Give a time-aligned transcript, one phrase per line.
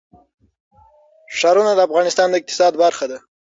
[1.37, 3.17] ښارونه د افغانستان د اقتصاد برخه ده.